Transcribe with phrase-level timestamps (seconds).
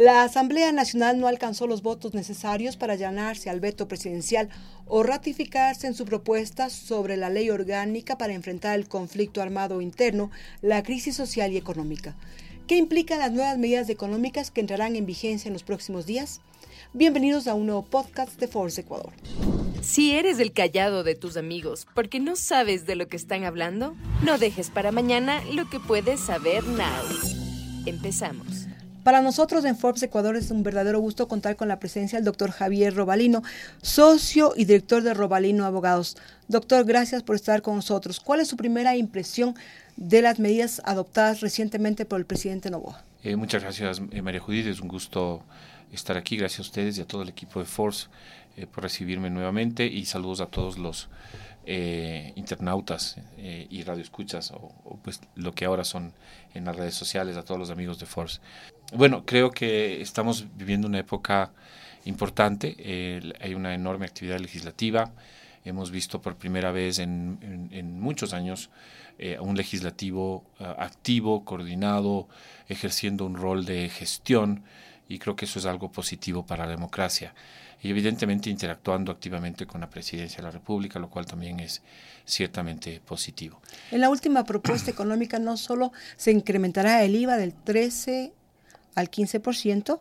[0.00, 4.48] La Asamblea Nacional no alcanzó los votos necesarios para allanarse al veto presidencial
[4.86, 10.30] o ratificarse en su propuesta sobre la ley orgánica para enfrentar el conflicto armado interno,
[10.62, 12.16] la crisis social y económica.
[12.66, 16.40] ¿Qué implican las nuevas medidas económicas que entrarán en vigencia en los próximos días?
[16.94, 19.12] Bienvenidos a un nuevo podcast de Force Ecuador.
[19.82, 23.94] Si eres el callado de tus amigos porque no sabes de lo que están hablando,
[24.24, 27.04] no dejes para mañana lo que puedes saber now.
[27.84, 28.69] Empezamos.
[29.02, 32.50] Para nosotros en Forbes Ecuador es un verdadero gusto contar con la presencia del doctor
[32.50, 33.42] Javier Robalino,
[33.80, 36.18] socio y director de Robalino Abogados.
[36.48, 38.20] Doctor, gracias por estar con nosotros.
[38.20, 39.54] ¿Cuál es su primera impresión
[39.96, 43.02] de las medidas adoptadas recientemente por el presidente Novoa?
[43.22, 44.66] Eh, muchas gracias, eh, María Judith.
[44.66, 45.42] Es un gusto
[45.92, 46.36] estar aquí.
[46.36, 48.08] Gracias a ustedes y a todo el equipo de Force
[48.56, 51.08] eh, por recibirme nuevamente y saludos a todos los
[51.66, 56.12] eh, internautas eh, y radioescuchas o, o, pues lo que ahora son
[56.54, 58.40] en las redes sociales, a todos los amigos de Force.
[58.92, 61.52] Bueno, creo que estamos viviendo una época
[62.04, 65.12] importante, eh, hay una enorme actividad legislativa,
[65.64, 68.70] hemos visto por primera vez en, en, muchos años
[69.18, 72.28] eh, un legislativo uh, activo, coordinado,
[72.68, 74.64] ejerciendo un rol de gestión
[75.08, 77.34] y creo que eso es algo positivo para la democracia
[77.82, 81.82] y evidentemente interactuando activamente con la presidencia de la República, lo cual también es
[82.24, 83.60] ciertamente positivo.
[83.90, 88.32] En la última propuesta económica no solo se incrementará el IVA del 13
[88.94, 90.00] al 15%,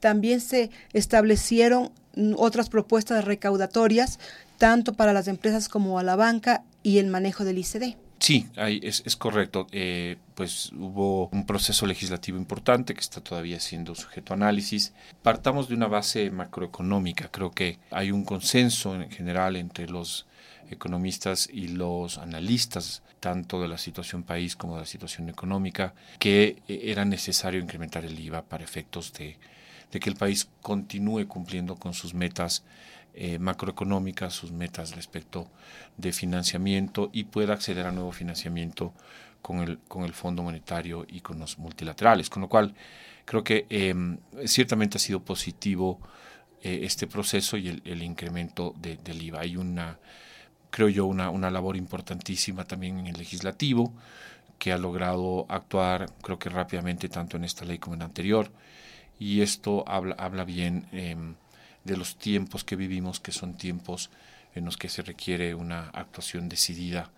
[0.00, 1.92] también se establecieron
[2.36, 4.18] otras propuestas recaudatorias,
[4.58, 7.96] tanto para las empresas como a la banca y el manejo del ICD.
[8.22, 9.66] Sí, hay, es, es, correcto.
[9.72, 14.92] Eh, pues hubo un proceso legislativo importante que está todavía siendo sujeto a análisis.
[15.24, 17.32] Partamos de una base macroeconómica.
[17.32, 20.26] Creo que hay un consenso en general entre los
[20.70, 26.62] economistas y los analistas, tanto de la situación país como de la situación económica, que
[26.68, 29.36] era necesario incrementar el IVA para efectos de,
[29.90, 32.62] de que el país continúe cumpliendo con sus metas
[33.14, 35.48] eh, macroeconómicas, sus metas respecto
[35.96, 38.92] de financiamiento y pueda acceder a nuevo financiamiento
[39.42, 42.30] con el, con el Fondo Monetario y con los multilaterales.
[42.30, 42.74] Con lo cual,
[43.24, 43.94] creo que eh,
[44.46, 46.00] ciertamente ha sido positivo
[46.62, 49.40] eh, este proceso y el, incremento de, del IVA.
[49.40, 49.98] Hay una,
[50.70, 53.92] creo yo, una, una labor importantísima también en el legislativo
[54.58, 58.52] que ha logrado actuar, creo que rápidamente, tanto en esta ley como en la anterior.
[59.18, 61.16] Y esto habla, habla bien eh,
[61.84, 64.10] de los tiempos que vivimos, que son tiempos
[64.54, 67.10] en los que se requiere una actuación decidida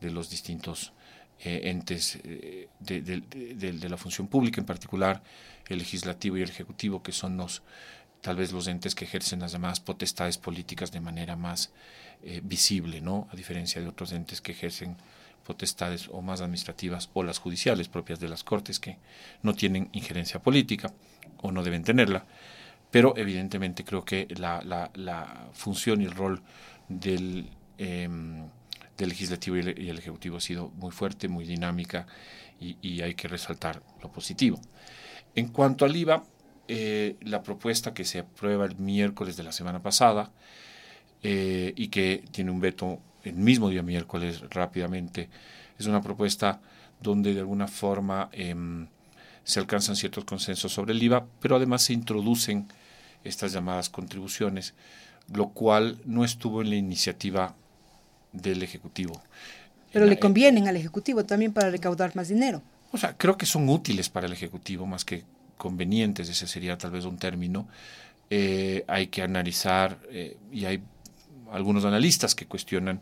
[0.00, 0.92] de los distintos
[1.40, 5.22] eh, entes eh, de, de, la función pública, en particular
[5.68, 7.62] el legislativo y el ejecutivo, que son los
[8.20, 11.70] tal vez los entes que ejercen las demás potestades políticas de manera más
[12.24, 13.28] eh, visible, ¿no?
[13.30, 14.96] A diferencia de otros entes que ejercen
[15.44, 18.98] potestades o más administrativas o las judiciales propias de las cortes que
[19.42, 20.92] no tienen injerencia política
[21.40, 22.26] o no deben tenerla
[22.90, 24.62] pero evidentemente creo que la,
[24.94, 26.42] la, función y el rol
[26.88, 28.08] del, eh,
[28.98, 32.06] del legislativo y el, ejecutivo ha sido muy fuerte, muy dinámica
[32.60, 34.60] y, hay que resaltar lo positivo.
[35.34, 36.24] En cuanto al IVA,
[36.66, 40.32] eh, la propuesta que se aprueba el miércoles de la semana pasada
[41.22, 45.30] eh, y que tiene un veto el mismo día miércoles rápidamente,
[45.78, 46.60] es una propuesta
[47.00, 48.54] donde de alguna forma eh,
[49.48, 52.68] se alcanzan ciertos consensos sobre el IVA, pero además se introducen
[53.24, 54.74] estas llamadas contribuciones,
[55.32, 57.54] lo cual no estuvo en la iniciativa
[58.32, 59.22] del Ejecutivo.
[59.90, 62.60] Pero la, le convienen al Ejecutivo también para recaudar más dinero.
[62.92, 65.24] O sea, creo que son útiles para el Ejecutivo más que
[65.56, 67.68] convenientes, ese sería tal vez un término.
[68.28, 70.82] Eh, hay que analizar, eh, y hay
[71.50, 73.00] algunos analistas que cuestionan,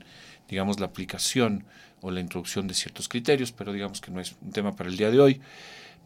[0.49, 1.65] digamos, la aplicación
[2.03, 4.97] o la introducción de ciertos criterios, pero digamos que no es un tema para el
[4.97, 5.41] día de hoy.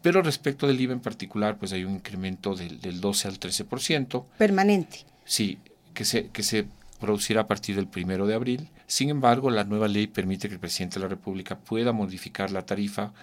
[0.01, 4.25] Pero respecto del IVA en particular, pues hay un incremento del, del 12 al 13%.
[4.37, 5.05] Permanente.
[5.25, 5.59] Sí,
[5.93, 6.65] que se, que se
[6.99, 8.69] producirá a partir del primero de abril.
[8.87, 12.65] Sin embargo, la nueva ley permite que el presidente de la República pueda modificar la
[12.65, 13.13] tarifa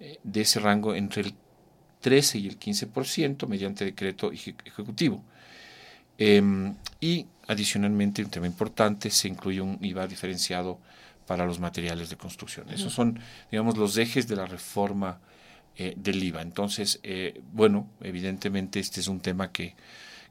[0.00, 1.34] eh, de ese rango entre el
[2.00, 5.22] 13 y el 15% mediante decreto ejecutivo.
[6.18, 10.78] Eh, y adicionalmente, un tema importante, se incluye un IVA diferenciado
[11.26, 12.68] para los materiales de construcción.
[12.70, 13.18] Esos son,
[13.50, 15.18] digamos, los ejes de la reforma
[15.78, 16.42] eh, del IVA.
[16.42, 19.74] Entonces, eh, bueno, evidentemente este es un tema que,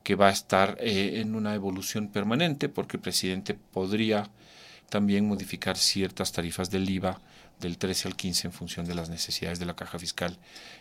[0.01, 4.29] que va a estar eh, en una evolución permanente porque el presidente podría
[4.89, 7.21] también modificar ciertas tarifas del IVA
[7.59, 10.37] del 13 al 15 en función de las necesidades de la caja fiscal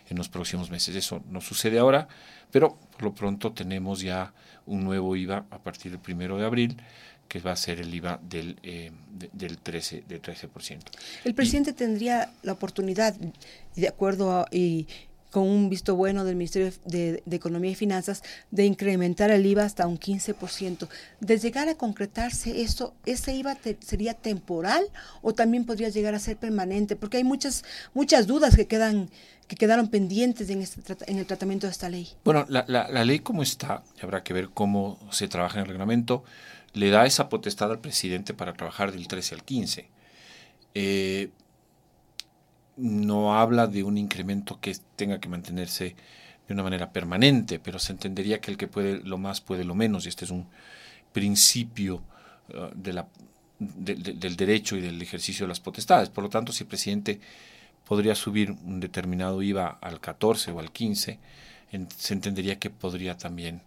[0.09, 0.95] en los próximos meses.
[0.95, 2.07] Eso no sucede ahora,
[2.51, 4.33] pero por lo pronto tenemos ya
[4.65, 6.77] un nuevo IVA a partir del primero de abril
[7.27, 10.05] que va a ser el IVA del, eh, de, del 13%.
[10.05, 10.79] Del 13%.
[11.23, 13.15] El presidente y, tendría la oportunidad,
[13.75, 14.87] de acuerdo a, y
[15.35, 19.85] con un visto bueno del Ministerio de, Economía y Finanzas de incrementar el IVA hasta
[19.85, 20.87] un 15%.
[21.19, 24.85] De llegar a concretarse esto, ¿ese IVA sería temporal
[25.21, 26.95] o también podría llegar a ser permanente?
[26.95, 29.09] Porque hay muchas, muchas dudas que quedan
[29.49, 32.07] que quedaron pendientes en, este, en el tratamiento de esta ley.
[32.23, 36.23] Bueno, la, la ley como está, habrá que ver cómo se trabaja en el reglamento,
[36.75, 39.87] le da esa potestad al presidente para trabajar del 13 al 15.
[40.75, 41.29] Eh,
[42.77, 45.95] no habla de un incremento que tenga que mantenerse
[46.47, 49.73] de una manera permanente, pero se entendería que el que puede lo más puede lo
[49.73, 50.47] menos, y este es un
[51.13, 52.03] principio
[52.83, 53.07] la,
[53.59, 56.09] del derecho y del ejercicio de las potestades.
[56.09, 57.19] Por lo tanto, si el presidente
[57.87, 61.19] podría subir un determinado IVA al 14 o al 15,
[61.97, 63.61] se entendería que podría también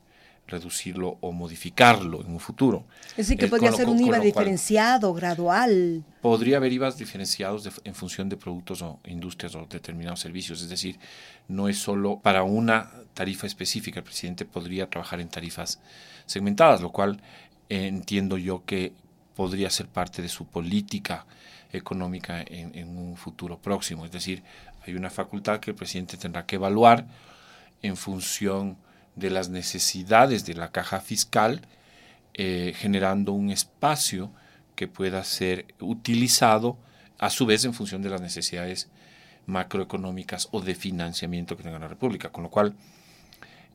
[0.48, 2.84] reducirlo o modificarlo en un futuro.
[3.10, 6.02] Es decir, que eh, podría ser un IVA diferenciado, gradual.
[6.20, 10.62] Podría haber IVAs diferenciados en función de productos o industrias o determinados servicios.
[10.62, 10.98] Es decir,
[11.46, 14.00] no es solo para una tarifa específica.
[14.00, 15.80] El presidente podría trabajar en tarifas
[16.26, 17.20] segmentadas, lo cual
[17.68, 18.92] eh, entiendo yo que
[19.36, 21.26] podría ser parte de su política
[21.72, 24.06] económica en, en un futuro próximo.
[24.06, 24.42] Es decir,
[24.86, 27.06] hay una facultad que el presidente tendrá que evaluar
[27.82, 28.76] en función
[29.18, 31.62] de las necesidades de la caja fiscal,
[32.34, 34.30] eh, generando un espacio
[34.74, 36.78] que pueda ser utilizado
[37.18, 38.88] a su vez en función de las necesidades
[39.46, 42.74] macroeconómicas o de financiamiento que tenga la República, con lo cual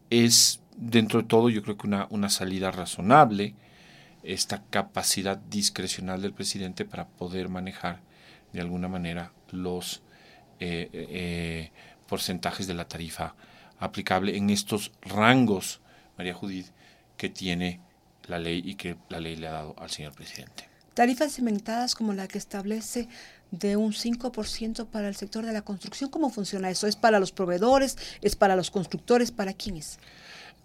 [0.10, 3.56] es dentro de todo yo creo que una, una salida razonable
[4.24, 8.00] esta capacidad discrecional del presidente para poder manejar
[8.54, 10.02] de alguna manera los
[10.60, 11.72] eh, eh,
[12.08, 13.36] porcentajes de la tarifa
[13.80, 15.82] aplicable en estos rangos,
[16.18, 16.68] María Judith,
[17.18, 17.80] que tiene
[18.28, 20.70] la ley y que la ley le ha dado al señor presidente.
[20.94, 23.08] Tarifas cimentadas como la que establece
[23.52, 26.10] de un 5% para el sector de la construcción.
[26.10, 26.88] ¿Cómo funciona eso?
[26.88, 27.98] ¿Es para los proveedores?
[28.22, 29.32] ¿Es para los constructores?
[29.32, 30.00] ¿Para quiénes?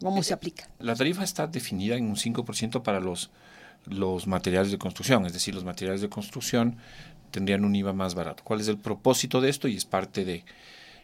[0.00, 0.68] ¿Cómo se eh, aplica?
[0.78, 3.30] La tarifa está definida en un 5% para los,
[3.86, 6.76] los materiales de construcción, es decir, los materiales de construcción
[7.30, 8.42] tendrían un IVA más barato.
[8.44, 9.68] ¿Cuál es el propósito de esto?
[9.68, 10.44] Y es parte de,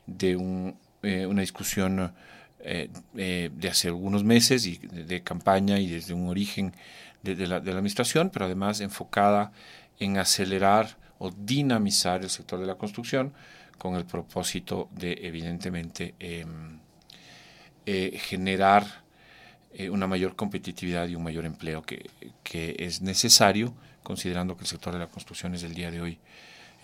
[0.06, 2.12] de un eh, una discusión
[2.61, 6.75] eh, eh, de hace algunos meses y de, campaña y desde un origen
[7.23, 9.53] de, la, de, la, administración, pero además enfocada
[9.99, 13.33] en acelerar o dinamizar el sector de la construcción
[13.79, 16.79] con el propósito de, evidentemente, em,
[17.87, 19.05] generar
[19.91, 22.09] una mayor competitividad y un mayor empleo que,
[22.43, 26.19] que es necesario, considerando que el sector de la construcción es el día de hoy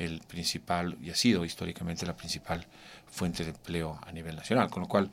[0.00, 2.66] el principal y ha sido históricamente la principal
[3.06, 5.10] fuente de empleo a nivel nacional, con lo cual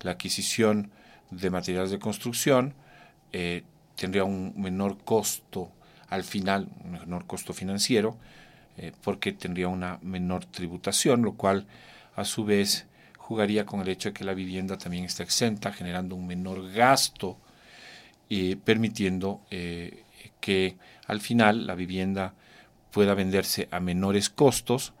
[0.00, 0.90] la adquisición
[1.30, 2.74] de materiales de construcción
[3.32, 3.62] eh,
[3.96, 5.70] tendría un menor costo
[6.08, 8.16] al final, un menor costo financiero,
[8.78, 11.66] eh, porque tendría una menor tributación, lo cual
[12.16, 12.86] a su vez
[13.18, 17.36] jugaría con el hecho de que la vivienda también está exenta, generando un menor gasto
[18.28, 20.02] y permitiendo eh,
[20.40, 20.76] que
[21.06, 22.34] al final la vivienda
[22.90, 24.92] pueda venderse a menores costos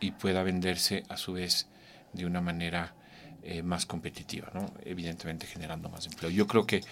[0.00, 1.66] y pueda venderse a su vez
[2.12, 2.94] de una manera
[3.42, 4.72] eh, más competitiva, ¿no?
[4.84, 6.30] evidentemente generando más empleo.
[6.30, 6.82] Yo creo que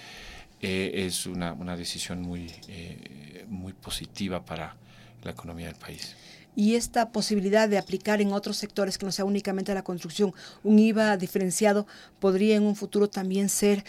[0.60, 4.76] eh, es una, una, decisión muy, eh, muy positiva para
[5.22, 6.16] la economía del país.
[6.56, 10.34] Y esta posibilidad de aplicar en otros sectores que no sea únicamente la construcción
[10.64, 11.86] un IVA diferenciado
[12.18, 13.84] podría en un futuro también ser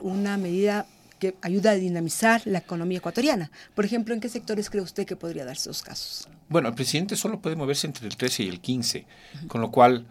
[0.00, 0.86] una medida
[1.18, 3.50] que ayuda a dinamizar la economía ecuatoriana.
[3.74, 6.28] Por ejemplo, ¿en qué sectores cree usted que podría darse esos casos?
[6.48, 9.06] Bueno, el presidente solo puede moverse entre el 13 y el 15,
[9.48, 10.06] con lo cual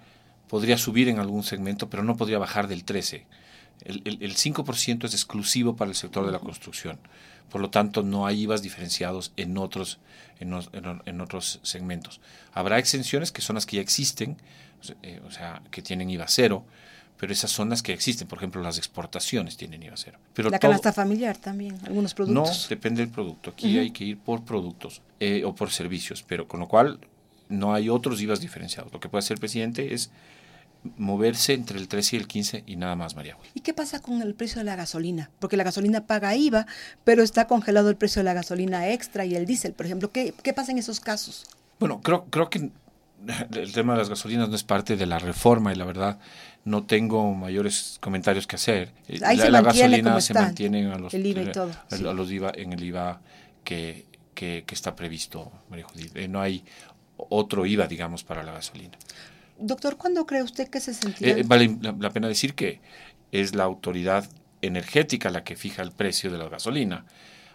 [0.48, 3.26] podría subir en algún segmento, pero no podría bajar del 13.
[3.84, 7.00] El, el, 5% es exclusivo para el sector de la construcción.
[7.50, 10.00] Por lo tanto, no hay IVAs diferenciados en otros,
[10.40, 10.54] en,
[11.06, 12.20] en, otros segmentos.
[12.54, 14.38] Habrá exenciones que son las que ya existen,
[15.26, 16.66] o sea, que tienen IVA cero,
[17.18, 18.28] pero esas son las que existen.
[18.28, 20.20] Por ejemplo, las exportaciones tienen IVA cero.
[20.34, 22.64] Pero la canasta familiar también, algunos productos.
[22.64, 23.52] No, depende del producto.
[23.52, 27.00] Aquí hay que ir por productos eh, o por servicios, pero con lo cual
[27.50, 28.92] no hay otros IVAs diferenciados.
[28.92, 30.12] Lo que puede hacer el presidente es
[30.98, 33.38] moverse entre el 13 y el 15 y nada más, María.
[33.54, 35.32] ¿Y qué pasa con el precio de la gasolina?
[35.40, 36.68] Porque la gasolina paga IVA,
[37.04, 40.12] pero está congelado el precio de la gasolina extra y el diésel, por ejemplo.
[40.12, 41.46] ¿Qué, qué pasa en esos casos?
[41.80, 42.70] Bueno, creo, creo que
[43.56, 46.20] el tema de las gasolinas no es parte de la reforma y la verdad
[46.64, 48.92] no tengo mayores comentarios que hacer.
[49.08, 52.84] la, gasolina se mantiene a los, el IVA y todo, a, los IVA, en el
[52.84, 53.22] IVA
[53.64, 56.16] que, que, está previsto, María Judith.
[56.16, 56.64] Eh, no hay
[57.18, 58.98] otro IVA, digamos, para la gasolina.
[59.58, 61.40] Doctor, ¿cuándo cree usted que se sentirá?
[61.40, 62.82] Eh, vale la, pena decir que
[63.32, 64.28] es la autoridad
[64.62, 67.06] energética la que fija el precio de la gasolina.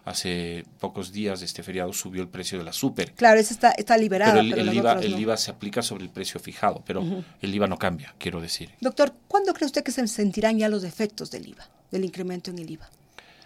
[0.04, 3.12] Hace pocos días de este feriado subió el precio de la super.
[3.12, 4.40] Claro, eso está, está liberado.
[4.40, 7.04] Pero el, IVA, el IVA se aplica sobre el precio fijado, pero
[7.40, 8.70] el IVA no cambia, quiero decir.
[8.80, 12.58] Doctor, ¿cuándo cree usted que se sentirán ya los efectos del IVA, del incremento en
[12.58, 12.88] el IVA?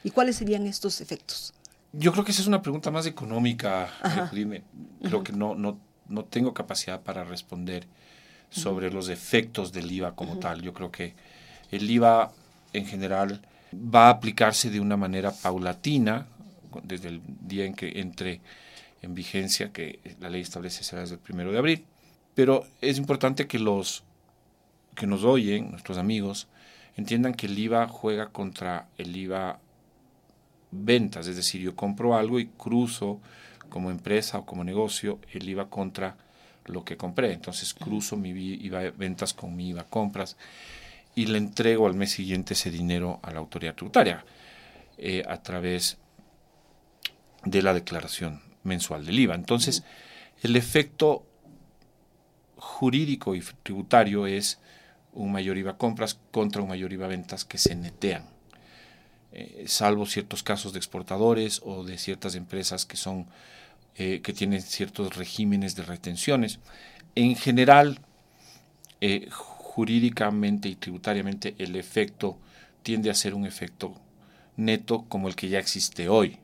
[0.03, 1.55] ¿Y cuáles serían estos efectos?
[1.93, 3.89] Yo creo que esa es una pregunta más económica,
[5.03, 7.87] Creo que no, no, no tengo capacidad para responder
[8.51, 10.63] sobre los efectos del IVA como tal.
[10.63, 11.15] Yo creo que
[11.71, 12.33] el IVA
[12.73, 13.43] en general
[13.75, 16.27] va a aplicarse de una manera paulatina
[16.83, 18.41] desde el día en que entre
[19.03, 21.85] en vigencia, que la ley establece será desde el primero de abril.
[22.35, 24.03] Pero es importante que los
[24.95, 26.49] que nos oyen, nuestros amigos,
[26.97, 29.59] entiendan que el IVA juega contra el IVA
[30.71, 33.21] ventas, es decir, yo compro algo y cruzo
[33.69, 36.17] como empresa o como negocio el IVA contra
[36.67, 37.33] lo que compré.
[37.33, 40.37] Entonces cruzo mi IVA ventas con mi IVA compras
[41.15, 44.25] y le entrego al mes siguiente ese dinero a la autoridad tributaria
[44.99, 45.99] eh, a través
[47.45, 49.35] de la declaración mensual del IVA.
[49.35, 49.85] Entonces,
[50.43, 51.27] el efecto
[52.57, 54.59] jurídico y tributario es
[55.13, 58.25] un mayor IVA compras contra un mayor IVA ventas que se netean.
[59.33, 63.27] Eh, salvo ciertos casos de exportadores o de ciertas empresas que son
[63.97, 66.59] eh, que tienen ciertos regímenes de retenciones.
[67.15, 68.01] En general,
[69.01, 72.39] eh, jurídicamente y tributariamente, el efecto
[72.83, 73.95] tiende a ser un efecto
[74.57, 76.39] neto como el que ya existe hoy.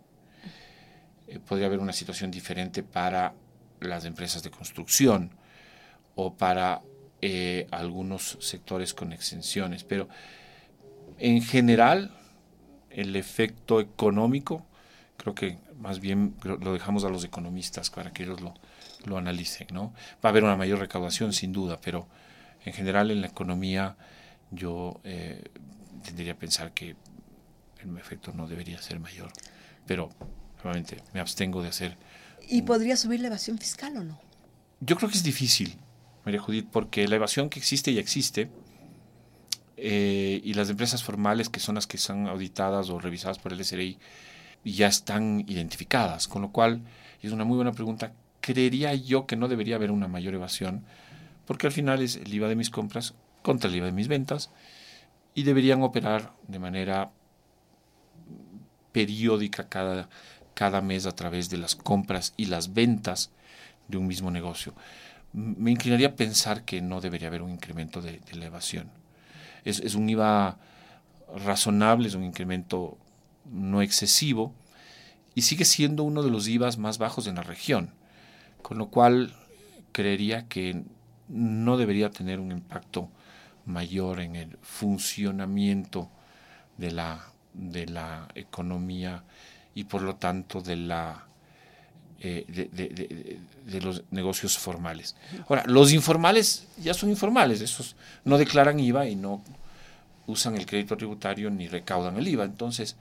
[1.30, 3.34] Eh, podría haber una situación diferente para
[3.80, 5.30] las empresas de construcción
[6.16, 6.82] o para
[7.22, 10.08] eh, algunos sectores con exenciones, pero
[11.18, 12.10] en general
[12.90, 14.66] el efecto económico
[15.16, 18.54] creo que más bien lo dejamos a los economistas para que ellos lo,
[19.04, 19.94] lo analicen, ¿no?
[20.24, 22.08] Va a haber una mayor recaudación sin duda, pero
[22.64, 23.96] en general en la economía
[24.50, 25.44] yo eh,
[26.04, 26.96] tendría a pensar que
[27.82, 29.30] el efecto no debería ser mayor,
[29.86, 30.10] pero
[30.62, 31.96] realmente me abstengo de hacer.
[32.48, 34.18] ¿Y podría subir la evasión fiscal o no?
[34.80, 35.76] Yo creo que es difícil,
[36.24, 38.50] María Judith, porque la evasión que existe ya existe
[39.76, 43.64] eh, y las empresas formales que son las que son auditadas o revisadas por el
[43.64, 43.98] SRI
[44.64, 46.82] ya están identificadas, con lo cual
[47.22, 48.12] es una muy buena pregunta.
[48.40, 50.84] Creería yo que no debería haber una mayor evasión
[51.46, 54.50] porque al final es el IVA de mis compras contra el IVA de mis ventas
[55.34, 57.10] y deberían operar de manera
[58.92, 60.08] periódica cada,
[60.60, 63.30] cada mes a través de las compras y las ventas
[63.88, 64.74] de un mismo negocio.
[65.32, 68.90] Me inclinaría a pensar que no debería haber un incremento de, de la evasión.
[69.64, 70.58] Es, un IVA
[71.34, 72.98] razonable, es un incremento
[73.50, 74.52] no excesivo
[75.34, 77.94] y sigue siendo uno de los IVAs más bajos en la región,
[78.60, 79.34] con lo cual
[79.92, 80.84] creería que
[81.28, 83.08] no debería tener un impacto
[83.64, 86.10] mayor en el funcionamiento
[86.76, 89.24] de la, de la economía
[89.80, 91.24] y por lo tanto de la
[92.20, 92.44] eh,
[93.64, 95.16] de, los negocios formales.
[95.48, 97.96] Ahora, los informales ya son informales, esos
[98.26, 99.42] no declaran IVA y no
[100.26, 102.44] usan el crédito tributario ni recaudan el IVA.
[102.44, 102.96] Entonces,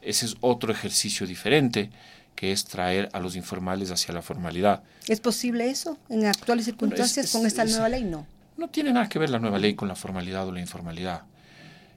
[0.00, 1.90] ese es otro ejercicio diferente
[2.36, 4.84] que es traer a los informales hacia la formalidad.
[5.08, 8.04] ¿Es posible eso en actuales circunstancias con esta nueva ley?
[8.04, 8.28] No.
[8.56, 11.22] No tiene nada que ver la nueva ley con la formalidad o la informalidad.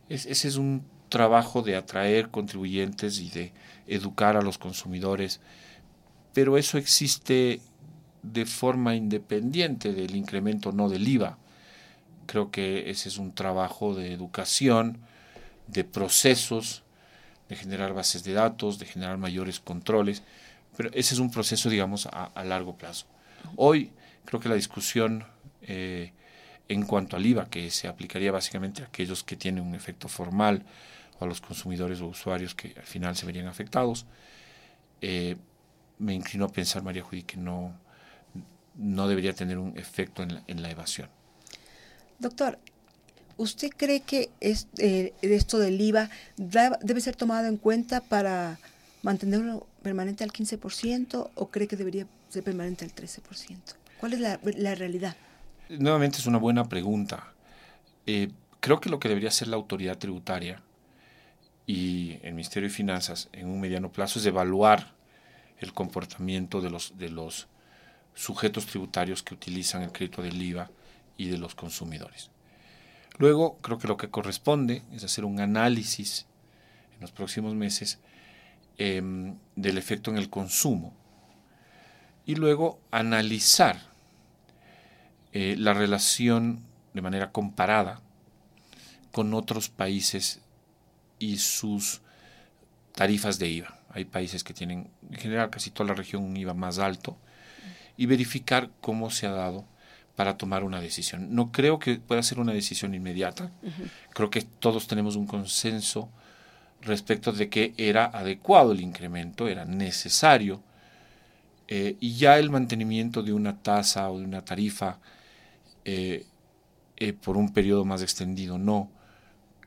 [0.10, 3.54] ese es un trabajo de atraer contribuyentes y de
[3.86, 5.42] educar a los consumidores,
[6.34, 7.62] pero eso existe
[8.24, 11.38] de forma independiente del incremento no del IVA.
[12.26, 14.98] Creo que ese es un trabajo de educación,
[15.68, 16.82] de procesos,
[17.48, 20.24] de generar bases de datos, de generar mayores controles,
[20.76, 23.06] pero ese es un proceso, digamos, a, largo plazo.
[23.56, 23.92] Hoy
[24.26, 25.26] creo que la discusión
[25.62, 26.12] eh,
[26.70, 30.64] en cuanto al IVA, que se aplicaría básicamente a aquellos que tienen un efecto formal
[31.20, 34.06] o a los consumidores o usuarios que al final se verían afectados,
[35.02, 35.36] eh,
[36.00, 37.74] me inclino a pensar, María Judy, que no,
[38.76, 41.10] no debería tener un efecto en la, en la evasión.
[42.20, 42.58] Doctor,
[43.38, 48.60] ¿Usted cree que eh, esto del IVA debe ser tomado en cuenta para
[49.02, 53.58] mantenerlo permanente al 15% o cree que debería ser permanente al 13%?
[54.00, 55.16] ¿Cuál es la, realidad?
[55.70, 57.34] Nuevamente es una buena pregunta.
[58.06, 58.30] Eh,
[58.60, 60.62] creo que lo que debería hacer la autoridad tributaria
[61.66, 64.94] y el Ministerio de Finanzas en un mediano plazo es evaluar
[65.60, 67.48] el comportamiento de los, de los
[68.14, 70.70] sujetos tributarios que utilizan el crédito del IVA
[71.18, 72.32] y de los consumidores.
[73.18, 76.26] Luego, creo que lo que corresponde es hacer un análisis
[76.96, 78.00] en los próximos meses
[78.78, 80.94] em, del efecto en el consumo
[82.26, 83.80] y luego analizar
[85.32, 88.02] eh, la relación de manera comparada
[89.12, 90.43] con otros países
[91.24, 92.02] y sus
[92.94, 93.80] tarifas de IVA.
[93.90, 97.18] hay países que tienen, en general casi toda la región, un IVA más alto,
[97.96, 99.66] y verificar cómo se ha dado
[100.16, 101.34] para tomar una decisión.
[101.34, 103.52] No creo que pueda ser una decisión inmediata,
[104.14, 106.10] creo que todos tenemos un consenso
[106.82, 110.62] respecto de que era adecuado el incremento, era necesario,
[111.68, 115.00] eh, y ya el mantenimiento de una tasa o de una tarifa
[115.86, 116.26] eh,
[116.98, 118.92] eh, por un periodo más extendido, no.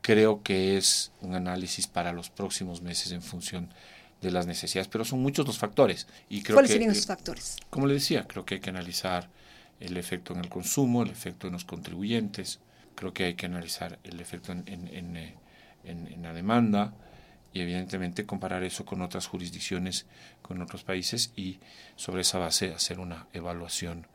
[0.07, 3.71] Creo que es un análisis para los próximos meses en función
[4.21, 6.07] de las necesidades, pero son muchos los factores.
[6.29, 7.57] Y creo ¿Cuáles que, serían esos factores?
[7.71, 9.29] Como le decía, creo que hay que analizar
[9.81, 12.61] el efecto en el consumo, el efecto en los contribuyentes,
[12.95, 15.17] creo que hay que analizar el efecto en, en,
[15.85, 16.95] en la demanda,
[17.53, 20.07] y evidentemente comparar eso con otras jurisdicciones,
[20.43, 21.59] con otros países y
[21.97, 24.07] sobre esa base hacer una evaluación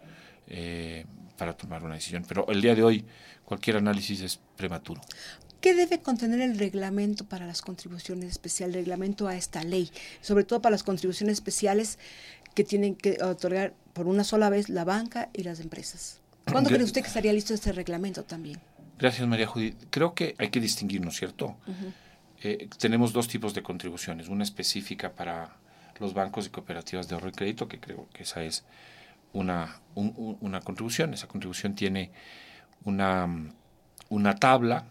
[0.48, 1.06] eh,
[1.38, 2.24] para tomar una decisión.
[2.28, 3.04] Pero el día de hoy
[3.44, 5.02] cualquier análisis es prematuro.
[5.62, 9.92] ¿Qué debe contener el reglamento para las contribuciones especiales, el reglamento a esta ley?
[10.20, 12.00] Sobre todo para las contribuciones especiales
[12.56, 16.20] que tienen que otorgar por una sola vez la banca y las empresas.
[16.52, 18.60] ¿Cuándo cree usted que estaría listo este reglamento también?
[18.98, 19.76] Gracias, María Judith.
[19.92, 21.56] Creo que hay que distinguir, ¿no es cierto?
[22.42, 25.58] Eh, tenemos dos tipos de contribuciones, una específica para
[26.00, 28.66] los bancos y cooperativas de ahorro y crédito, que creo que esa es
[29.32, 31.14] una, una contribución.
[31.14, 32.12] Esa contribución tiene
[32.84, 33.30] una,
[34.10, 34.88] una tabla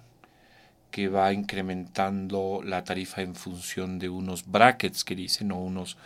[0.90, 5.96] que va incrementando la tarifa en función de unos brackets que dicen, o unos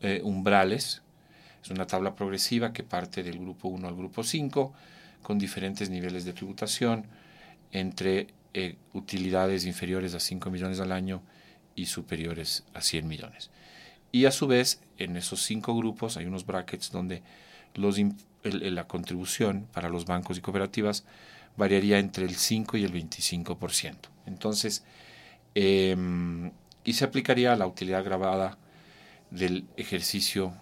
[0.00, 1.02] eh, umbrales.
[1.62, 4.72] Es una tabla progresiva que parte del grupo 1 al grupo 5,
[5.22, 7.04] con diferentes niveles de tributación
[7.72, 11.22] entre eh, utilidades inferiores a 5 millones al año
[11.76, 13.50] y superiores a 100 millones.
[14.12, 17.22] Y a su vez, en esos cinco grupos hay unos brackets donde
[17.74, 17.96] los,
[18.42, 21.04] la contribución para los bancos y cooperativas
[21.56, 24.10] variaría entre el 5 y el 25%.
[24.26, 24.84] Entonces,
[25.54, 26.50] em,
[26.84, 28.58] y se aplicaría a la utilidad grabada
[29.30, 30.54] del ejercicio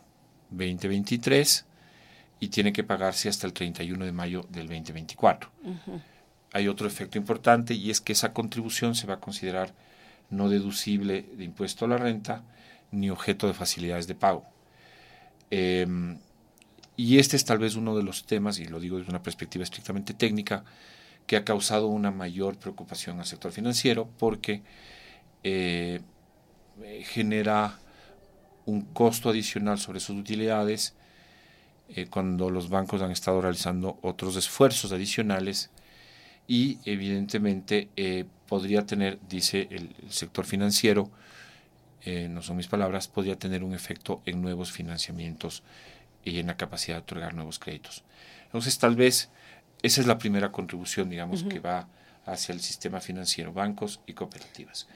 [0.51, 1.67] 2023
[2.41, 5.51] y tiene que pagarse hasta el 31 de mayo del 2024
[6.53, 9.75] hay otro efecto importante y es que esa contribución se va a considerar
[10.31, 12.43] no deducible de impuesto a la renta
[12.91, 14.45] ni objeto de facilidades de pago.
[15.51, 16.19] Em,
[16.99, 19.63] y este es tal vez uno de los temas, y lo digo desde una perspectiva
[19.63, 20.65] estrictamente técnica,
[21.29, 24.63] que ha causado una mayor preocupación al sector financiero porque
[25.45, 26.01] eh,
[27.05, 27.79] genera
[28.67, 30.95] un costo adicional sobre sus utilidades
[31.91, 35.71] eh, cuando los bancos han estado realizando otros esfuerzos adicionales
[36.49, 41.13] y evidentemente eh, podría tener, dice el, sector financiero,
[42.31, 45.63] no son mis palabras, podría tener un efecto en nuevos financiamientos
[46.25, 48.05] y en la capacidad de otorgar nuevos créditos.
[48.45, 49.31] Entonces tal vez
[49.83, 51.89] esa es la primera contribución, digamos, que va
[52.27, 54.89] hacia el sistema financiero, bancos y cooperativas.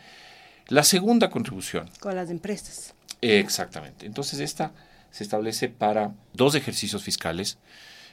[0.68, 1.88] La segunda contribución.
[2.00, 2.94] Con las empresas.
[3.20, 4.06] exactamente.
[4.06, 4.72] Entonces esta
[5.10, 7.58] se establece para dos ejercicios fiscales,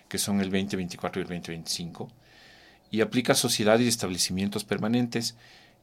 [0.08, 2.10] que son el 2024 y el 2025
[2.92, 5.36] y aplica a sociedades y establecimientos permanentes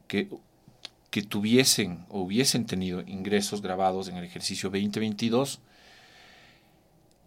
[0.08, 0.28] que,
[1.10, 5.60] que tuviesen o hubiesen tenido ingresos grabados en el ejercicio 2022.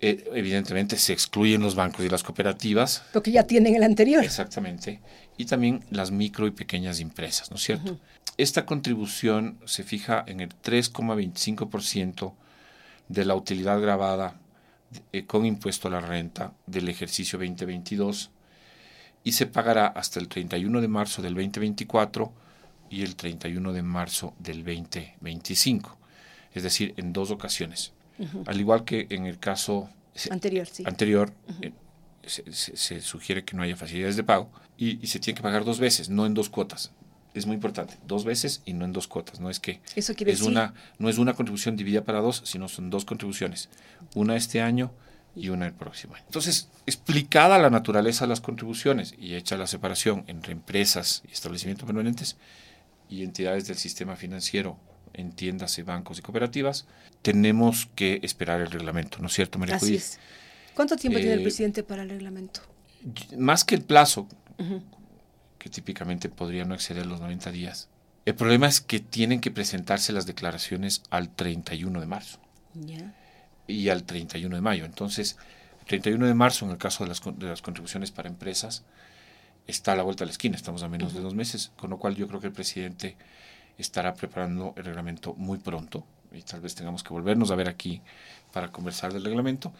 [0.02, 3.04] Eh, evidentemente se excluyen los bancos y las cooperativas.
[3.14, 4.24] Lo que ya tienen el anterior.
[4.24, 5.02] Exactamente.
[5.38, 8.00] Y también las micro y pequeñas empresas, ¿no es cierto?
[8.38, 12.34] Esta contribución se fija en el 3,25%
[13.10, 14.40] de la utilidad grabada
[15.12, 18.32] eh, con impuesto a la renta del ejercicio 2022
[19.24, 22.32] y se pagará hasta el 31 de marzo del 2024
[22.90, 25.98] y el 31 de marzo del 2025,
[26.54, 27.94] es decir, en dos ocasiones.
[28.46, 29.90] Al igual que en el caso
[30.30, 31.72] anterior, anterior eh,
[32.24, 36.10] se, sugiere que no haya facilidades de pago y, se tiene que pagar dos veces,
[36.10, 36.92] no en dos cuotas.
[37.34, 39.40] Es muy importante, dos veces y no en dos cuotas.
[39.40, 42.68] No es que Eso quiere es una no es una contribución dividida para dos, sino
[42.68, 43.70] son dos contribuciones,
[44.16, 44.92] una este año
[45.36, 46.26] y una el próximo año.
[46.26, 51.86] Entonces, explicada la naturaleza de las contribuciones y hecha la separación entre empresas y establecimientos
[51.86, 52.38] permanentes
[53.10, 54.78] y entidades del sistema financiero,
[55.14, 56.86] entiéndase bancos y cooperativas,
[57.22, 60.20] tenemos que esperar el reglamento, ¿no es cierto, María Así es.
[60.74, 62.62] ¿Cuánto tiempo tiene el eh, presidente para el reglamento?
[63.38, 64.28] Más que el plazo,
[65.58, 67.90] que típicamente podría no exceder los 90 días.
[68.26, 72.40] El problema es que tienen que presentarse las declaraciones al 31 de marzo.
[73.68, 74.86] Y al 31 de mayo.
[74.86, 75.38] Entonces,
[75.82, 78.84] el 31 de marzo, en el caso de las, de las contribuciones para empresas,
[79.68, 81.98] está a la vuelta de la esquina, estamos a menos de dos meses, con lo
[81.98, 83.18] cual yo creo que el presidente
[83.80, 88.02] estará preparando el reglamento muy pronto y tal vez tengamos que volvernos a ver aquí
[88.54, 89.74] para conversar del reglamento.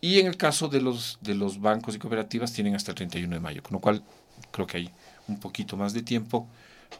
[0.00, 3.34] Y en el caso de los, de los bancos y cooperativas tienen hasta el 31
[3.34, 4.02] de mayo, con lo cual
[4.50, 4.90] creo que hay
[5.28, 6.48] un poquito más de tiempo,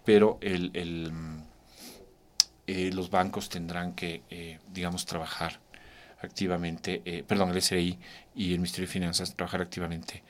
[0.04, 1.12] pero el, el
[2.94, 4.22] los bancos tendrán que,
[4.72, 5.58] digamos, trabajar
[6.22, 7.98] activamente, perdón, el SRI
[8.36, 10.22] y el Ministerio de Finanzas trabajar activamente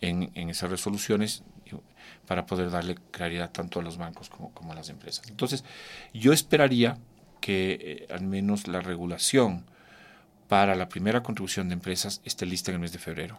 [0.00, 1.42] en, en, esas resoluciones
[2.26, 5.28] para poder darle claridad tanto a los bancos como, como a las empresas.
[5.28, 5.64] Entonces,
[6.12, 6.98] yo esperaría
[7.40, 9.64] que al menos la regulación
[10.48, 13.38] para la primera contribución de empresas esté lista en el mes de febrero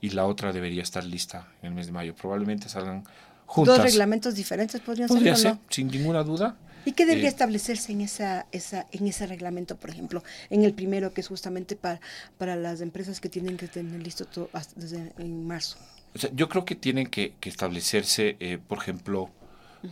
[0.00, 2.14] y la otra debería estar lista en el mes de mayo.
[2.14, 3.04] Probablemente salgan
[3.46, 3.76] juntas.
[3.76, 5.56] Dos reglamentos diferentes podrían Podría ser.
[5.70, 6.56] sin ninguna duda.
[6.84, 10.24] ¿Y qué debería eh, establecerse en esa, esa, en ese reglamento, por ejemplo?
[10.50, 12.00] En el primero, que es justamente para,
[12.38, 15.78] para las empresas que tienen que tener listo todo desde en marzo.
[16.14, 19.30] O sea, yo creo que tienen que, que establecerse, eh, por ejemplo,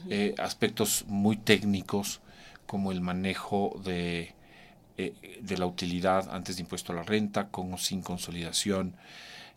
[0.09, 2.20] eh, aspectos muy técnicos
[2.66, 4.35] como el manejo de,
[4.96, 8.94] de la utilidad antes de impuesto a la renta, con o sin consolidación,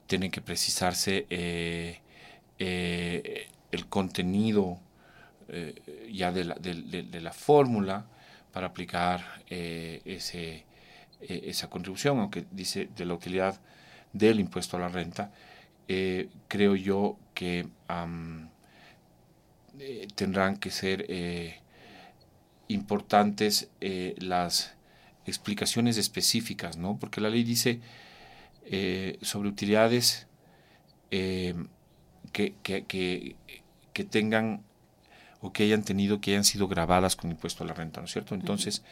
[0.07, 1.99] tienen que precisarse eh,
[2.59, 4.79] eh, el contenido
[5.47, 5.75] eh,
[6.11, 8.05] ya de la, de, la fórmula
[8.51, 10.65] para aplicar ese,
[11.19, 13.59] esa contribución, aunque dice de la utilidad
[14.11, 15.31] del impuesto a la renta,
[16.47, 17.67] creo yo que
[20.15, 21.61] tendrán que ser
[22.67, 23.69] importantes
[24.17, 24.75] las
[25.25, 26.97] explicaciones específicas, ¿no?
[26.99, 27.79] Porque la ley dice
[28.65, 30.27] eh, sobre utilidades
[31.11, 31.53] eh,
[32.31, 32.85] que, que,
[33.93, 34.63] que, tengan
[35.41, 38.13] o que hayan tenido, que hayan sido grabadas con impuesto a la renta, ¿no es
[38.13, 38.35] cierto?
[38.35, 38.83] Entonces,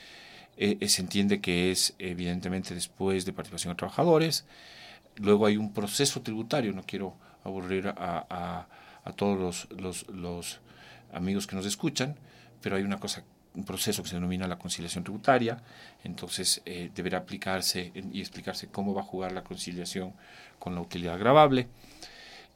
[0.57, 4.45] eh, se entiende que es evidentemente después de participación de trabajadores,
[5.17, 7.93] luego hay un proceso tributario, no quiero aburrir a,
[8.29, 8.67] a,
[9.03, 10.59] a todos los, los, los
[11.13, 12.15] amigos que nos escuchan,
[12.61, 15.61] pero hay una cosa un proceso que se denomina la conciliación tributaria,
[16.03, 20.13] entonces eh, deberá aplicarse y explicarse cómo va a jugar la conciliación
[20.57, 21.67] con la utilidad grabable,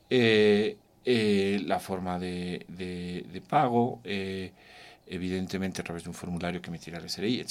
[0.10, 4.02] eh, eh, la forma de, de, pago,
[5.08, 7.42] evidentemente a través de un formulario que emitirá el SRI,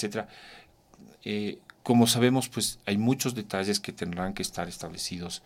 [1.25, 1.59] etc.
[1.83, 5.43] como sabemos, pues hay muchos detalles que tendrán que estar establecidos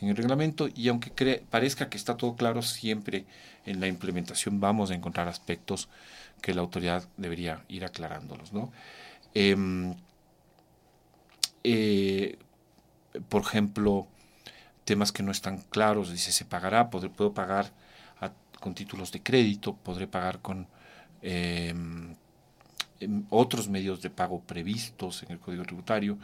[0.00, 3.24] en el reglamento y aunque parezca que está todo claro, siempre
[3.66, 5.88] en la implementación vamos a encontrar aspectos
[6.40, 8.52] que la autoridad debería ir aclarándolos.
[8.52, 8.72] ¿no?
[9.34, 9.94] Em,
[11.64, 12.38] eh,
[13.28, 14.06] por ejemplo,
[14.84, 17.72] temas que no están claros, dice, se pagará, puedo pagar
[18.60, 20.66] con títulos de crédito, podré pagar con
[21.22, 22.14] em,
[23.30, 26.18] otros medios de pago previstos en el Código Tributario.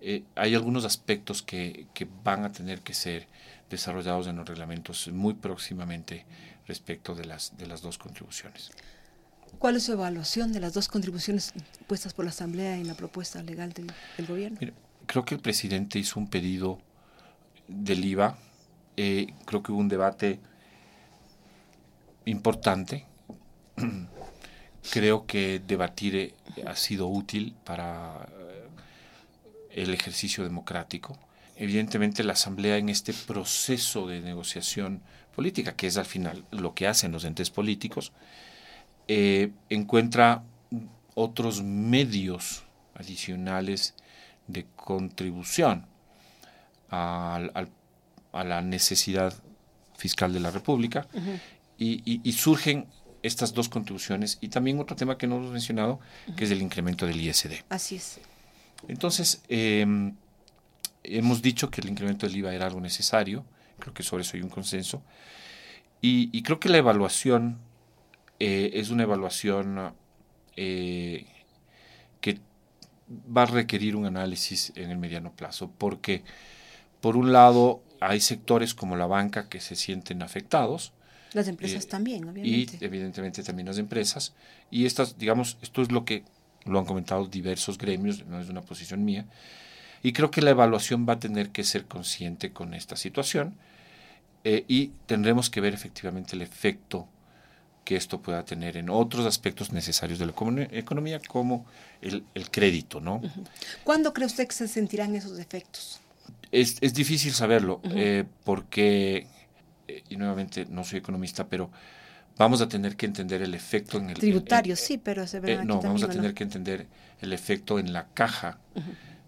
[0.00, 3.28] Eh, hay algunos aspectos que, que, van a tener que ser
[3.70, 6.26] desarrollados en los reglamentos muy próximamente
[6.66, 8.70] respecto de las, de las dos contribuciones.
[9.58, 11.52] ¿Cuál es su evaluación de las dos contribuciones
[11.86, 13.92] puestas por la Asamblea en la propuesta legal del,
[14.26, 14.58] gobierno?
[15.06, 16.78] creo que el presidente hizo un pedido
[17.68, 18.36] del IVA.
[18.96, 20.40] Eh, creo que hubo un debate
[22.24, 23.06] importante.
[24.90, 26.34] creo que debatir eh,
[26.66, 28.68] ha sido útil para eh,
[29.82, 31.18] el ejercicio democrático.
[31.56, 35.02] Evidentemente la Asamblea en este proceso de negociación
[35.34, 38.12] política, que es al final lo que hacen los entes políticos,
[39.08, 40.42] eh, encuentra
[41.14, 42.64] otros medios
[42.94, 43.94] adicionales
[44.46, 45.86] de contribución
[46.90, 47.40] a,
[48.32, 49.34] la necesidad
[49.96, 51.06] fiscal de la República
[51.78, 52.86] y, surgen
[53.22, 56.00] estas dos contribuciones y también otro tema que no hemos mencionado,
[56.36, 57.64] que es el incremento del ISD.
[57.68, 58.20] Así es.
[58.88, 60.14] Entonces, em,
[61.04, 63.44] hemos dicho que el incremento del IVA era algo necesario,
[63.78, 65.02] creo que sobre eso hay un consenso,
[66.04, 67.60] y creo que la evaluación
[68.44, 69.94] eh, es una evaluación
[70.56, 71.26] eh,
[72.20, 72.40] que
[73.08, 76.24] va a requerir un análisis en el mediano plazo, porque
[77.00, 80.92] por un lado hay sectores como la banca que se sienten afectados.
[81.34, 82.78] Las empresas eh, también, obviamente.
[82.80, 84.32] Y evidentemente también las empresas.
[84.70, 86.24] Y estas, digamos, esto es lo que
[86.64, 89.26] lo han comentado diversos gremios, no es una posición mía.
[90.02, 93.54] Y creo que la evaluación va a tener que ser consciente con esta situación
[94.44, 97.06] y tendremos que ver efectivamente el efecto
[97.84, 101.66] que esto pueda tener en otros aspectos necesarios de la economía, como
[102.00, 103.20] el, crédito, ¿no?
[103.84, 106.00] ¿Cuándo cree usted que se sentirán esos efectos?
[106.50, 109.26] Es, difícil saberlo, eh, porque, eh,
[110.08, 111.70] y nuevamente no soy economista, pero
[112.36, 114.16] vamos a tener que entender el efecto en el...
[114.16, 115.52] Tributario, sí, pero se ve...
[115.52, 116.86] Eh, no, vamos a tener que entender
[117.20, 118.58] el efecto en la caja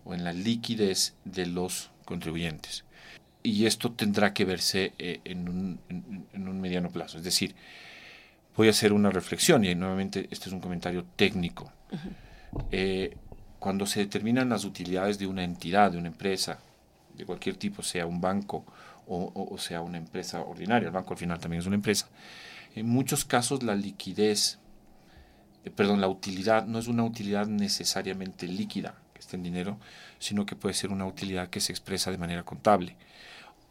[0.05, 2.85] o en la liquidez de los contribuyentes.
[3.43, 5.81] Y esto tendrá que verse en un,
[6.33, 7.55] en un mediano plazo, es decir,
[8.57, 11.73] voy a hacer una reflexión y nuevamente este es un comentario técnico.
[12.71, 13.17] Eh,
[13.59, 16.59] cuando se determinan las utilidades de una entidad, de una empresa,
[17.15, 18.65] de cualquier tipo, sea un banco
[19.07, 22.09] o, sea una empresa ordinaria, el banco al final también es una empresa,
[22.75, 24.59] en muchos casos la liquidez
[25.65, 29.79] eh, perdón, la utilidad no es una utilidad necesariamente líquida, que esté en dinero,
[30.19, 32.97] sino que puede ser una utilidad que se expresa de manera contable.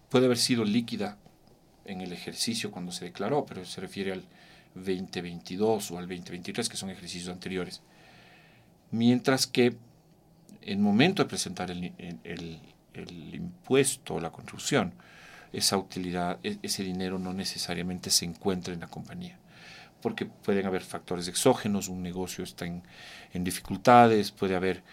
[0.10, 1.18] Puede haber sido líquida
[1.86, 4.24] en el ejercicio cuando se declaró, pero se refiere al
[4.76, 7.82] 2022 o al 2023, que son ejercicios anteriores.
[8.92, 9.76] Mientras que
[10.62, 11.94] en momento de presentar el,
[12.24, 14.94] el, impuesto o la contribución,
[15.54, 19.38] esa utilidad, e, ese dinero no necesariamente se encuentra en la compañía,
[20.02, 22.84] porque pueden haber factores exógenos, un negocio está en,
[23.32, 24.84] en dificultades, puede haber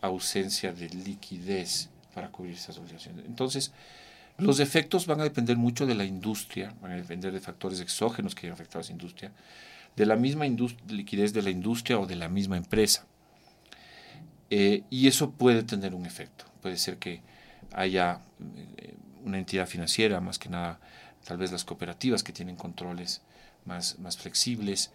[0.00, 3.24] ausencia de liquidez para cubrir esas obligaciones.
[3.26, 3.72] Entonces,
[4.38, 8.34] los efectos van a depender mucho de la industria, van a depender de factores exógenos
[8.34, 9.32] que hayan afectado a esa industria,
[9.96, 10.46] de la misma
[10.88, 13.06] liquidez de la industria o de la misma empresa.
[14.48, 16.44] Eh, y eso puede tener un efecto.
[16.62, 17.22] Puede ser que
[17.72, 18.20] haya
[18.78, 20.80] eh, una entidad financiera, más que nada
[21.24, 23.22] tal vez las cooperativas que tienen controles
[23.64, 24.90] más, más flexibles,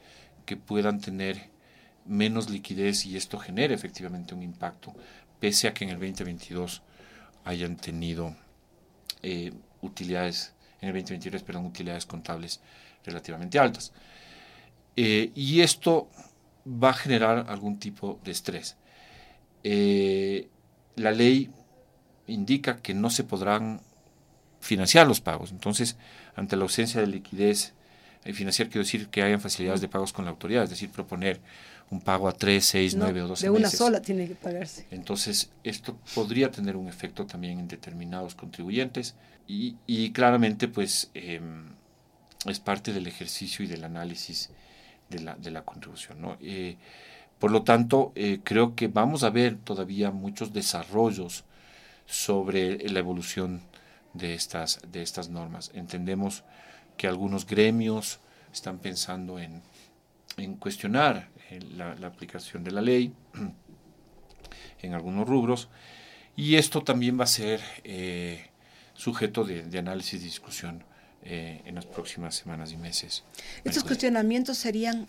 [0.45, 1.49] que puedan tener
[2.05, 4.93] menos liquidez y esto genere efectivamente un impacto,
[5.39, 6.81] pese a que en el 2022
[7.43, 8.35] hayan tenido
[9.21, 12.59] eh, utilidades, en el 2023, perdón, utilidades contables
[13.03, 13.91] relativamente altas.
[14.95, 16.09] y esto
[16.65, 18.77] va a generar algún tipo de estrés.
[19.63, 20.47] Eh,
[20.95, 21.49] la ley
[22.27, 23.81] indica que no se podrán
[24.65, 25.51] financiar los pagos.
[25.51, 25.95] Entonces,
[26.35, 27.73] ante la ausencia de liquidez,
[28.23, 31.39] eh, financiar quiero decir que hayan facilidades de pagos con la autoridad, es decir, proponer
[31.91, 33.43] un pago a 3, 6, 9 o 12 meses.
[33.43, 34.87] De una sola tiene que pagarse.
[34.89, 39.13] Entonces, esto podría tener un efecto también en determinados contribuyentes
[39.47, 41.67] y, claramente, pues, em,
[42.47, 44.49] es parte del ejercicio y del análisis
[45.11, 46.19] de la, de la contribución.
[46.19, 46.37] ¿no?
[46.41, 46.77] Eh,
[47.37, 51.43] por lo tanto, eh, creo que vamos a ver todavía muchos desarrollos
[52.07, 53.61] sobre la evolución
[54.15, 55.71] de estas, de estas normas.
[55.73, 56.43] Entendemos
[56.97, 58.19] que algunos gremios
[58.51, 59.61] están pensando en,
[60.59, 63.13] cuestionar eh, la, aplicación de la ley
[64.81, 65.69] en algunos rubros
[66.35, 68.49] y esto también va a ser eh,
[68.93, 70.83] sujeto de, análisis y discusión
[71.27, 73.23] en las próximas semanas y meses.
[73.63, 75.07] Estos cuestionamientos serían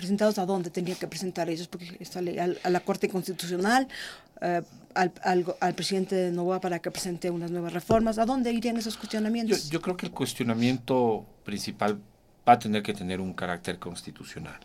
[0.00, 3.86] presentados a dónde tendrían que presentar ellos, porque está a la Corte Constitucional,
[4.40, 4.62] eh,
[4.94, 5.12] al,
[5.60, 8.18] al, presidente de Novoa para que presente unas nuevas reformas.
[8.18, 9.68] ¿A dónde irían esos cuestionamientos?
[9.68, 12.00] Yo, creo que el cuestionamiento principal
[12.48, 14.58] va a tener que tener un carácter constitucional.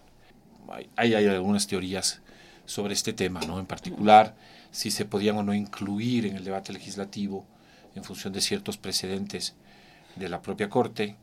[0.95, 2.21] Hay, hay algunas teorías
[2.65, 3.59] sobre este tema, ¿no?
[3.59, 4.35] En particular,
[4.71, 7.45] si se podían o no incluir en el debate legislativo
[7.93, 9.53] en función de ciertos precedentes
[10.15, 11.17] de la propia Corte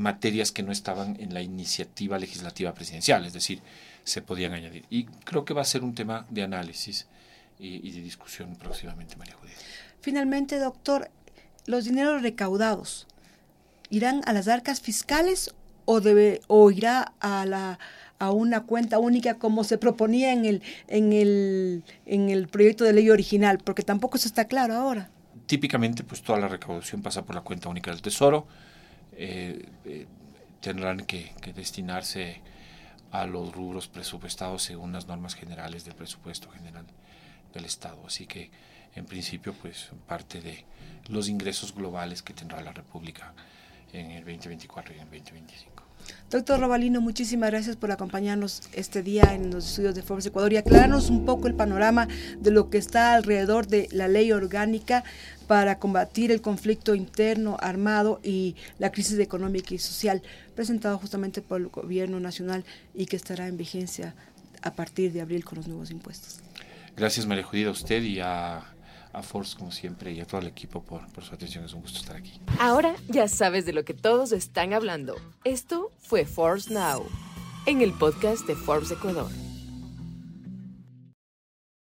[0.00, 3.60] materias que no estaban en la iniciativa legislativa presidencial, es decir,
[4.02, 4.84] se podían añadir.
[4.90, 7.06] Y creo que va a ser un tema de análisis
[7.58, 9.54] y, de discusión próximamente, María Judith.
[10.00, 11.10] Finalmente, doctor,
[11.66, 13.06] ¿los dineros recaudados
[13.90, 17.78] irán a las arcas fiscales o, debe, o irá a, la,
[18.18, 22.94] a una cuenta única como se proponía en el, en, el, en el proyecto de
[22.94, 23.58] ley original?
[23.58, 25.10] Porque tampoco eso está claro ahora.
[25.44, 28.46] Típicamente, pues toda la recaudación pasa por la cuenta única del Tesoro
[29.22, 30.06] eh, eh,
[30.62, 32.40] tendrán que, destinarse
[33.12, 36.86] a los rubros presupuestados según las normas generales del presupuesto general
[37.52, 38.02] del Estado.
[38.06, 38.50] Así que,
[38.94, 40.64] en principio, pues parte de
[41.08, 43.34] los ingresos globales que tendrá la República
[43.92, 45.79] en el 2024 y en el 2025.
[46.30, 50.58] Doctor Robalino, muchísimas gracias por acompañarnos este día en los estudios de Forbes Ecuador y
[50.58, 52.06] aclararnos un poco el panorama
[52.38, 55.02] de lo que está alrededor de la ley orgánica
[55.48, 60.22] para combatir el conflicto interno armado y la crisis económica y social
[60.54, 64.14] presentado justamente por el gobierno nacional y que estará en vigencia
[64.62, 66.38] a partir de abril con los nuevos impuestos.
[66.96, 68.62] Gracias María Judía, a usted y a
[69.12, 71.64] a Force como siempre y a todo el equipo por, por su atención.
[71.64, 72.40] Es un gusto estar aquí.
[72.58, 75.16] Ahora ya sabes de lo que todos están hablando.
[75.44, 77.04] Esto fue Force Now,
[77.66, 79.30] en el podcast de Forbes Ecuador.